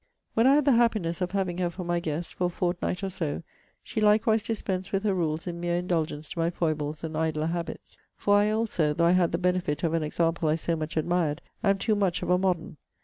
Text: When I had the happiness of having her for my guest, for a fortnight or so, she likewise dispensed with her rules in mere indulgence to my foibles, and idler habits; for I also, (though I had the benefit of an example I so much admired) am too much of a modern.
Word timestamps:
When 0.33 0.47
I 0.47 0.55
had 0.55 0.65
the 0.65 0.71
happiness 0.71 1.21
of 1.21 1.29
having 1.33 1.59
her 1.59 1.69
for 1.69 1.83
my 1.83 1.99
guest, 1.99 2.33
for 2.33 2.45
a 2.45 2.49
fortnight 2.49 3.03
or 3.03 3.11
so, 3.11 3.43
she 3.83 4.01
likewise 4.01 4.41
dispensed 4.41 4.91
with 4.91 5.03
her 5.03 5.13
rules 5.13 5.45
in 5.45 5.59
mere 5.59 5.75
indulgence 5.77 6.27
to 6.29 6.39
my 6.39 6.49
foibles, 6.49 7.03
and 7.03 7.15
idler 7.15 7.45
habits; 7.45 7.99
for 8.15 8.35
I 8.35 8.49
also, 8.49 8.95
(though 8.95 9.05
I 9.05 9.11
had 9.11 9.31
the 9.31 9.37
benefit 9.37 9.83
of 9.83 9.93
an 9.93 10.01
example 10.01 10.49
I 10.49 10.55
so 10.55 10.75
much 10.75 10.97
admired) 10.97 11.43
am 11.63 11.77
too 11.77 11.93
much 11.93 12.23
of 12.23 12.31
a 12.31 12.39
modern. 12.39 12.77